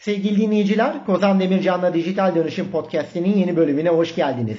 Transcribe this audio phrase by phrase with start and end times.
[0.00, 4.58] Sevgili dinleyiciler, Kozan Demircan'la Dijital Dönüşüm Podcast'inin yeni bölümüne hoş geldiniz.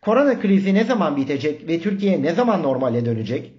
[0.00, 3.52] Korona krizi ne zaman bitecek ve Türkiye ne zaman normale dönecek?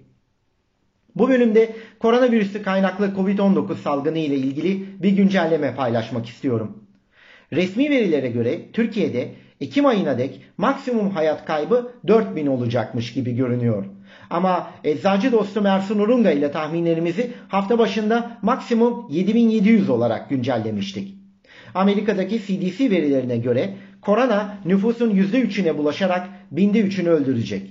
[1.16, 6.84] Bu bölümde koronavirüsü kaynaklı Covid-19 salgını ile ilgili bir güncelleme paylaşmak istiyorum.
[7.52, 9.30] Resmi verilere göre Türkiye'de
[9.60, 13.84] Ekim ayına dek maksimum hayat kaybı 4000 olacakmış gibi görünüyor.
[14.30, 21.14] Ama eczacı dostum Ersun Urunga ile tahminlerimizi hafta başında maksimum 7700 olarak güncellemiştik.
[21.74, 27.70] Amerika'daki CDC verilerine göre korona nüfusun %3'üne bulaşarak binde 3'ünü öldürecek.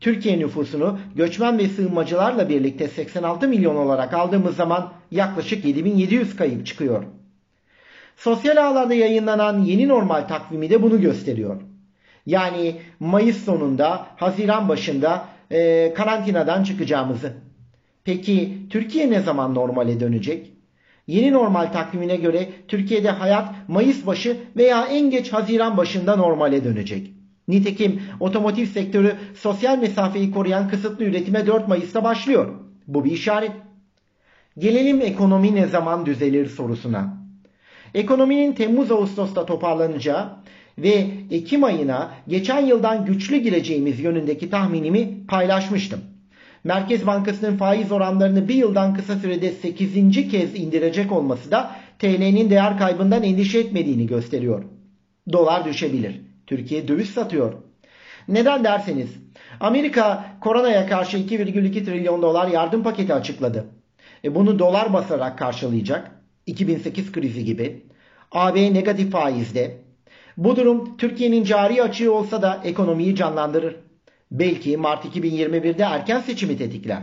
[0.00, 7.04] Türkiye nüfusunu göçmen ve sığınmacılarla birlikte 86 milyon olarak aldığımız zaman yaklaşık 7700 kayıp çıkıyor.
[8.18, 11.60] Sosyal ağlarda yayınlanan yeni normal takvimi de bunu gösteriyor.
[12.26, 17.32] Yani Mayıs sonunda, Haziran başında e, karantinadan çıkacağımızı.
[18.04, 20.52] Peki Türkiye ne zaman normale dönecek?
[21.06, 27.12] Yeni normal takvimine göre Türkiye'de hayat Mayıs başı veya en geç Haziran başında normale dönecek.
[27.48, 32.54] Nitekim otomotiv sektörü sosyal mesafeyi koruyan kısıtlı üretime 4 Mayıs'ta başlıyor.
[32.86, 33.52] Bu bir işaret.
[34.58, 37.27] Gelelim ekonomi ne zaman düzelir sorusuna.
[37.94, 40.28] Ekonominin Temmuz-Ağustos'ta toparlanacağı
[40.78, 46.00] ve Ekim ayına geçen yıldan güçlü gireceğimiz yönündeki tahminimi paylaşmıştım.
[46.64, 50.30] Merkez Bankası'nın faiz oranlarını bir yıldan kısa sürede 8.
[50.30, 54.64] kez indirecek olması da TL'nin değer kaybından endişe etmediğini gösteriyor.
[55.32, 56.20] Dolar düşebilir.
[56.46, 57.52] Türkiye döviz satıyor.
[58.28, 59.08] Neden derseniz
[59.60, 63.66] Amerika koronaya karşı 2,2 trilyon dolar yardım paketi açıkladı.
[64.24, 66.17] E bunu dolar basarak karşılayacak.
[66.48, 67.82] 2008 krizi gibi.
[68.32, 69.78] AB negatif faizde.
[70.36, 73.76] Bu durum Türkiye'nin cari açığı olsa da ekonomiyi canlandırır.
[74.30, 77.02] Belki Mart 2021'de erken seçimi tetikler.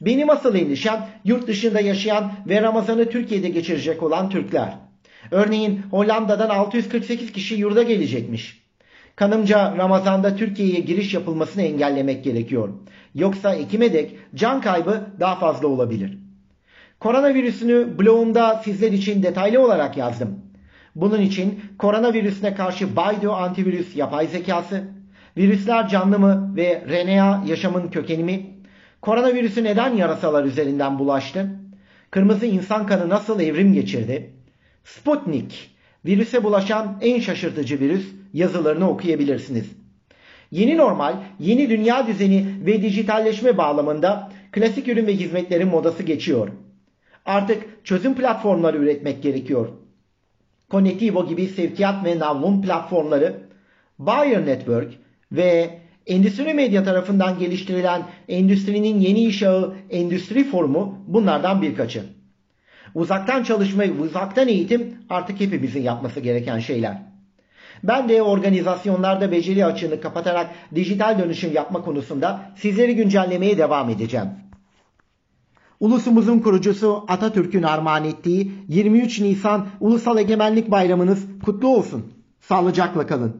[0.00, 4.74] Benim asıl endişem yurt dışında yaşayan ve Ramazan'ı Türkiye'de geçirecek olan Türkler.
[5.30, 8.62] Örneğin Hollanda'dan 648 kişi yurda gelecekmiş.
[9.16, 12.68] Kanımca Ramazan'da Türkiye'ye giriş yapılmasını engellemek gerekiyor.
[13.14, 16.21] Yoksa Ekim'e dek can kaybı daha fazla olabilir.
[17.02, 20.38] Koronavirüsünü blogumda sizler için detaylı olarak yazdım.
[20.96, 24.84] Bunun için koronavirüsüne karşı Baidu antivirüs yapay zekası,
[25.36, 28.46] virüsler canlı mı ve RNA yaşamın kökeni mi,
[29.00, 31.50] koronavirüsü neden yarasalar üzerinden bulaştı,
[32.10, 34.30] kırmızı insan kanı nasıl evrim geçirdi,
[34.84, 35.70] Sputnik,
[36.04, 39.66] virüse bulaşan en şaşırtıcı virüs yazılarını okuyabilirsiniz.
[40.50, 46.48] Yeni normal, yeni dünya düzeni ve dijitalleşme bağlamında klasik ürün ve hizmetlerin modası geçiyor.
[47.26, 49.68] Artık çözüm platformları üretmek gerekiyor.
[50.70, 53.36] Connectivo gibi sevkiyat ve navlun platformları,
[53.98, 54.92] Buyer Network
[55.32, 62.02] ve endüstri medya tarafından geliştirilen endüstrinin yeni iş ağı Endüstri Forumu bunlardan birkaçı.
[62.94, 67.02] Uzaktan çalışma uzaktan eğitim artık hepimizin yapması gereken şeyler.
[67.82, 74.28] Ben de organizasyonlarda beceri açığını kapatarak dijital dönüşüm yapma konusunda sizleri güncellemeye devam edeceğim.
[75.82, 82.12] Ulusumuzun kurucusu Atatürk'ün armağan ettiği 23 Nisan Ulusal Egemenlik Bayramınız kutlu olsun.
[82.40, 83.36] Sağlıcakla kalın.